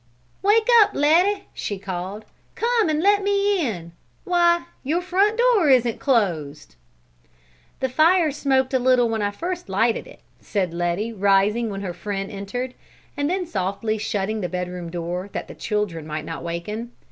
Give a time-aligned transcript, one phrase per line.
[0.41, 2.25] "Wake up, Letty!" she called.
[2.55, 3.91] "Come and let me in!
[4.23, 6.75] Why, your front door isn't closed!"
[7.81, 11.93] "The fire smoked a little when I first lighted it," said Letty, rising when her
[11.93, 12.73] friend entered,
[13.15, 16.93] and then softly shutting the bedroom door that the children might not waken.